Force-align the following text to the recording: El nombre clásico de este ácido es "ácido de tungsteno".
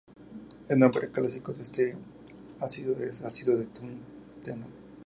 El 0.67 0.79
nombre 0.79 1.11
clásico 1.11 1.53
de 1.53 1.61
este 1.61 1.95
ácido 2.59 2.95
es 3.03 3.21
"ácido 3.21 3.55
de 3.55 3.65
tungsteno". 3.67 4.65